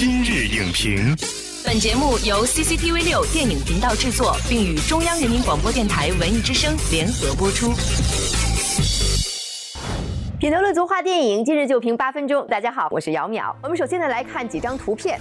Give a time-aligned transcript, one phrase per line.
[0.00, 1.16] 今日影评，
[1.64, 7.72] 本节目由 CCTV 六电影频道制作，并与中央人民广播电台文艺之声联合播出。
[10.38, 12.46] 品头论足话电影，今日就评八分钟。
[12.46, 13.52] 大家好，我是姚淼。
[13.60, 15.18] 我们首先呢来看几张图片，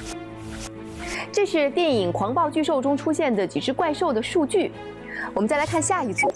[1.31, 4.71] 这是电影《狂暴巨兽》中出现的几只怪兽的数据。
[5.33, 6.31] 我们再来看下一组，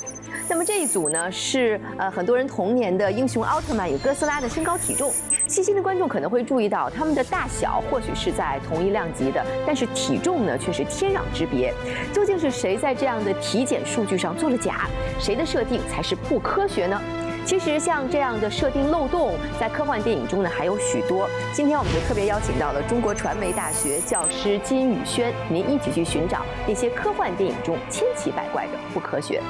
[0.50, 5.14] 那么这一组呢是呃很多人童年的英雄奥特曼与哥斯拉的身高体重。
[5.52, 11.74] 细心的观众可能会注意到，它们的大小或许是在同一量级的，但是体重呢却是天壤之别。
[12.14, 14.88] 究竟是谁在这样的体检数据上做了假？
[15.20, 16.98] 谁的设定才是不科学呢？
[17.46, 21.28] 其实像这样的设定漏洞，在科幻电影中呢还有许多。
[21.54, 29.42] 今天我们就特别邀请到了中国传媒大学教师金宇轩，您一起去寻找那些科幻电影中千奇百怪的不科学。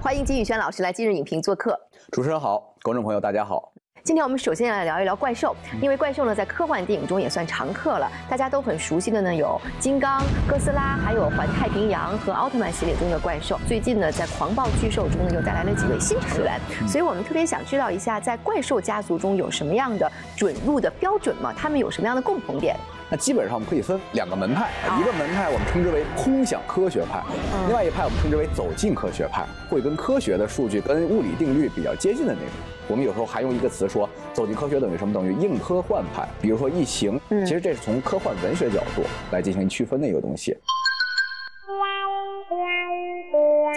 [0.00, 1.78] 欢迎金宇轩老师来今日影评做客。
[2.10, 3.77] 主持人好，观众朋友大家好。
[4.08, 13.60] 今天我们首先来聊一聊怪兽，因为怪兽呢在科幻电影中也算常客了，大家都很熟悉的呢有金刚、哥斯拉，还有环太平洋和奥特曼系列中的怪兽。
[13.68, 21.52] 最近呢在狂暴巨兽中呢又带来了几位新成员，所以我们特别想知道一下，在怪兽家族中有什么样的准入的标准吗？
[21.54, 22.74] 他们有什么样的共同点？
[23.10, 24.70] 那基本上我们可以分两个门派，
[25.00, 27.22] 一个门派我们称之为空想科学派，
[27.66, 32.48] 另外一派我们称之为走进科学派，会跟科学的数据、跟物理定律比较接近的那种。
[32.86, 35.14] 我们有时候还用一个词说，走进科学等于什么？
[35.14, 36.28] 等于硬科幻派。
[36.40, 40.54] 比如说《异形》，其实这是从科幻文学角度来进行区分的一个东西。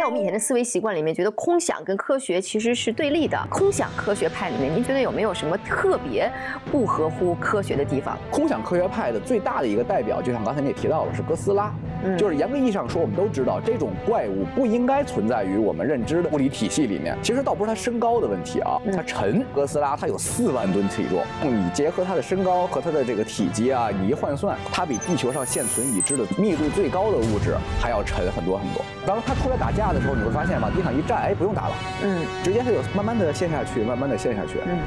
[0.02, 3.38] 在我们以前的思维习惯里面，觉得空想跟科学其实是对立的。
[3.52, 6.28] 空想科学派里面，您觉得有没有什么特别
[6.72, 8.18] 不合乎科学的地方？
[8.32, 11.72] 空想科学派的最大的一个代表，就像刚才你也提到了，是哥斯拉。
[12.18, 17.18] 就是严格意义上说，我们都知道这种怪物不应该存在于我们认知的物理体系里面。
[17.22, 19.44] 其实倒不是它身高的问题啊，它沉。
[19.54, 28.84] 哥斯拉它有四万吨体重，你结合它的身高和它的这个体积啊，你一换算，它比地球上现存已知的密度最高的物质还要沉很多很多。
[29.06, 34.60] 当它出来打架的时候，你会发现往地上一站，哎，不用打了，嗯，直接它就慢慢的陷下去，慢慢的陷下去。
[34.66, 34.80] 嗯。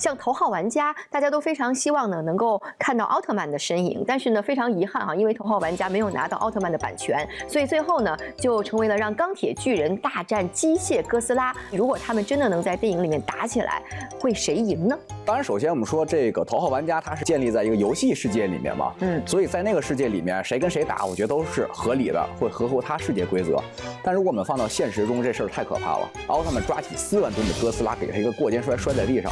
[0.00, 11.54] 像头号玩家，大家都非常希望呢能够看到奥特曼的身影，但是呢非常遗憾哈，因为头号玩家没有拿到奥特曼的版权，所以最后呢就成为了让钢铁巨人大战机械哥斯拉。
[11.70, 13.82] 如果他们真的能在电影里面打起来，
[14.18, 14.98] 会谁赢呢？
[15.26, 23.62] 当然，首先我们说这个头号玩家，它是建立在一个游戏世界里面嘛，嗯，所以在那个世界里面，谁跟谁打，我觉得都是合理的，会合乎他世界规则。
[24.02, 26.10] 但如果我们放到现实中，这事儿太可怕了。
[26.28, 29.30] 奥特曼抓起四万吨的哥斯拉，给他一个过肩摔，摔在地上。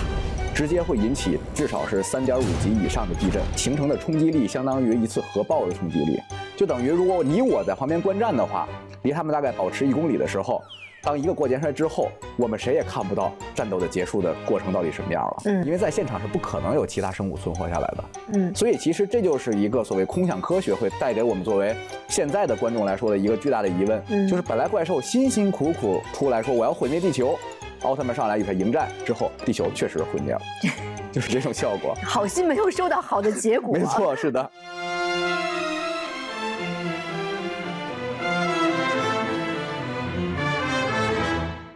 [0.59, 6.21] 直接会引起至少是三点五级以上的地震，形成的冲击力相当于一次核爆的冲击力，
[6.57, 8.69] 就等于如果你我在旁边观战的话，
[9.03, 10.61] 离他们大概保持一公里的时候，
[11.01, 15.37] 当一个过肩摔之后，我们谁也看不到战斗的结束的过程到底什么样了。
[15.45, 18.05] 嗯，因为在现场是不可能有其他生物存活下来的。
[18.33, 21.73] 嗯，所以其实这就是一个所谓空想科学会带给我们作为
[22.09, 27.39] 现在的观众来说的一个巨大的疑问，就是本来怪兽辛辛苦苦出来说我要毁灭地球。
[27.83, 30.41] 奥特曼上来与他迎战之后，地球确实毁灭了，
[31.13, 31.95] 就是这种效果。
[32.03, 33.73] 好心没有收到好的结果。
[33.73, 34.51] 没错，是的。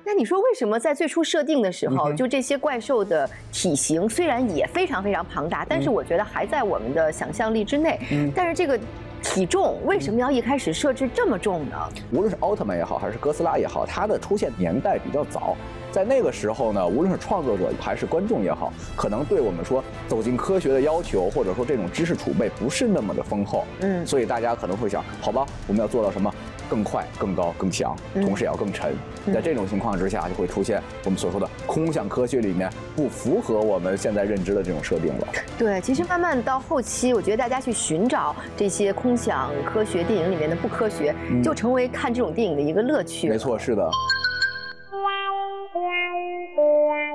[0.05, 7.99] 那你说为什么在最初设定的时候，就这些怪兽的体型虽然也非常非常庞大，但是我觉得还在我们的想象力之内。
[8.11, 8.31] 嗯。
[8.35, 8.79] 但是这个
[9.23, 11.77] 体重为什么要一开始设置这么重呢？
[12.13, 15.57] 无论是奥特曼也好，还是哥斯拉也好，它的出现年代比较早。
[15.93, 26.33] 在那个时候呢，无论是创作者还是观众也好，可能对我们说走进科学的要求，或者说这种知识储备不是那么的丰厚，嗯，所以大家可能会想，好吧，我们要做到什么？
[26.71, 28.95] 更快、更高、更强，同时也要更沉。
[29.27, 35.29] 在这种情况之下，就会出现我们所说的空想科学里面不符合我们现在认知的这种设定了。
[35.59, 41.15] 对，其实慢慢到后期，我觉得大家去寻找这些空想科学电影里面的不科学，
[41.45, 43.29] 就成为看这种电影的一个乐趣。
[43.29, 43.91] 没错，是的。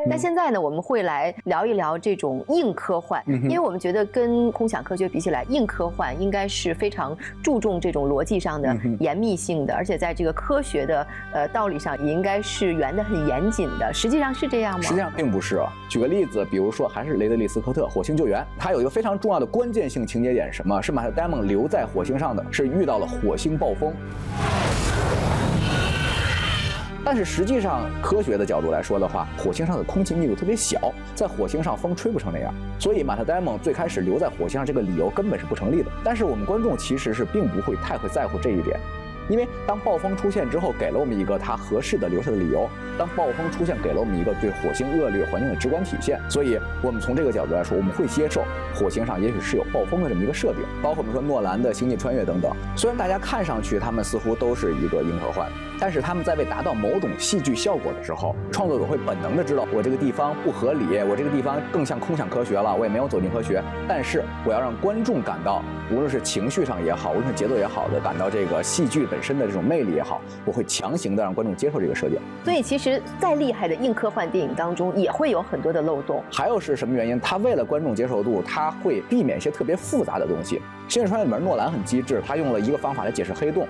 [0.09, 13.94] 那现在呢，我们会来聊一聊这种硬科幻，因为我们觉得跟空想科学比起来，硬科幻应该是非常注重这种逻辑上的严密性的，而且在这个科学的呃道理上也应该是圆的很严谨的。
[13.94, 14.81] 实际上是这样吗？
[14.81, 15.71] 实际上并不是啊。
[15.89, 23.94] 举个例子，比如说还是雷德利·斯科特《火星救援》，它有一个非常重要的关键性情节点，什么是马特·戴蒙留在火星上的是遇到了火星暴风。
[27.09, 35.89] 但是实际上，科学的角度来说的话，火星上的空气密度特别小，在火星上风吹不成那样，所以马特·戴蒙最开始留在火星上这个理由根本是不成立的。
[36.04, 38.77] 但是我们观众其实是并不会太会在乎这一点，
[39.30, 42.68] 因为当暴风出现之后，给了我们一个它合适的留下的理由；
[43.00, 46.19] 当暴风出现，给了我们一个对火星恶劣环境的直观体现。
[46.30, 48.44] 所以，我们从这个角度来说，我们会接受
[48.75, 50.62] 火星上也许是有暴风的这么一个设定。
[50.83, 55.50] 包括我们说诺兰的《星际穿越》等等，虽然大家看上去他们似乎都是一个硬科幻。
[55.79, 63.63] 但是他们在为达到某种戏剧效果的时候，创作者会本能的知道我这个地方不合理，我这个地方更像空想科学了，我也没有走进科学。
[63.88, 72.19] 但是我要让观众感到，无论是情绪上也好，无论是节奏也好的，感到这个戏剧本身的这种魅力也好，我会强行的让观众接受这个设定。
[72.44, 76.24] 所以其实再厉害的硬科幻电影当中，也会有很多的漏洞。
[76.31, 77.19] 还有是什么原因？
[77.19, 80.62] 他为了观众接受度，他会避免一些特别复杂的东西。
[80.94, 83.68] 《星际穿越》里面，诺兰很机智，他用了一个方法来解释黑洞。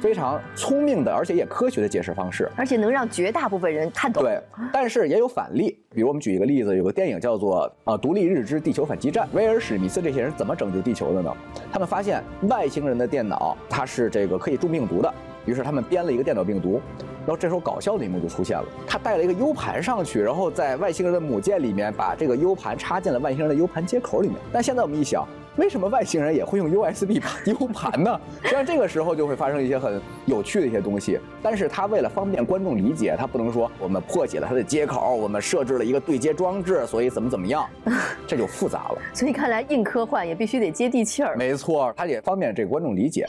[0.00, 4.22] 非常聪明的，而且也科学的解释方式，而且能让绝大部分人看懂。
[4.22, 4.38] 对，
[4.70, 11.34] 但是也有反例，比如我们举一个例子，有个电影叫做《呃独立日之地球反击战》，威尔史密斯这些人怎么拯救地球的呢？
[11.72, 15.10] 他们发现外星人的电脑它是这个可以中病毒的，
[15.46, 16.80] 于是他们编了一个电脑病毒。
[17.20, 24.36] 然后这时候搞笑的一幕就出现了，他带了一个 U 盘上去，然后在外星人的母舰里面把这个 U 盘插进了外星人的 U 盘接口里面。
[24.52, 25.26] 但现在我们一想，
[25.56, 28.20] 为什么外星人也会用 USB 盘 U 盘呢？
[28.42, 31.20] 实际上这个时候就会发生一些很有趣的一些东西。
[31.42, 37.66] 但是他为了方便观众理解，他不能说我们破解了它的接口，我们设置了一个对接装置，所以怎么怎么样，
[38.26, 38.98] 这就复杂了。
[39.12, 41.36] 所以看来硬科幻也必须得接地气儿。
[41.36, 43.24] 没错，它也方便这个观众理解。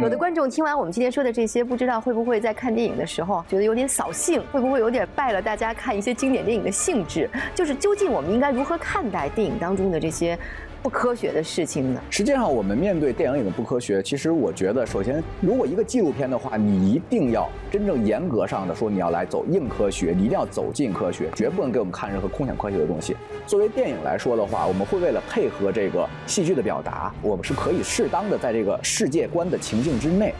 [0.00, 7.30] 有的观众听完我们今天说的这些，不知道会不会在看电影的时候觉得有点扫兴，会不会有点败了大家看一些经典电影的兴致？
[7.54, 10.36] 就是究竟我们应该如何看待电影当中的这些？
[10.84, 12.00] 不科学的事情呢？
[12.10, 23.16] 实际上，我们面对电影里的不科学，其实我觉得，首先，如果一个纪录片的话，你一定要真正严格上的说，你要来走硬科学，你一定要走进科学，绝不能给我们看任何空想科学的东西。
[23.46, 30.34] 作为电影来说的话，我们会为了配合这个戏剧的表达，我们是可以适当的在这个世界观的情境之内。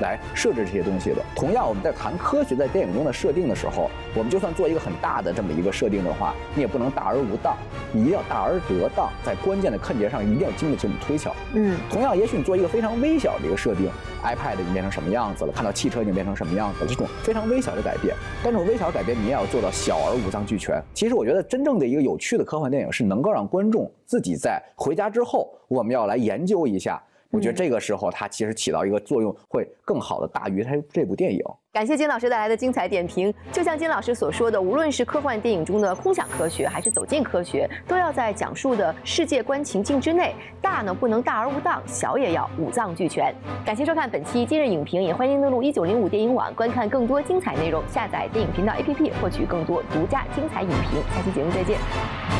[0.00, 1.22] 来设置这些东西的。
[1.34, 7.56] 同样，我们在谈科学在电影中的设定的时候，我们就算做一个很大的这么一个设定的话，你也不能大而无当，
[7.92, 11.34] 你一定要大而得当，在关键的看节上一定要经得起我们推敲。
[11.54, 13.90] 嗯，同样，也许你做一个非常微小的一个设定
[14.22, 20.82] ，iPad 已经变成什么样子了，看到汽车已经变成什么样子了，这种非常微小的改变，但这种微小的改变你也要做到小而五脏俱全。
[20.94, 27.02] 其实我觉得真正的一个有趣的科幻电影是能够让观众自己在回家之后，我们要来研究一下。
[27.30, 31.40] 我觉得这个时候，它其实起到一个作用，会更好的大于它这部电影。
[31.72, 33.32] 感谢金老师带来的精彩点评。
[33.52, 40.34] 就像金老师所说的，无论是科幻电影中的空想科学，还是走进科学，都要在讲述的世界观情境之内。
[40.60, 43.32] 大呢不能大而无当，小也要五脏俱全。
[43.64, 51.00] 感谢收看本期今日影评，也欢迎登录一九零五电影网观看更多精彩内容，下载电影频道 APP 获取更多独家精彩影评。
[51.14, 52.39] 下期节目再见。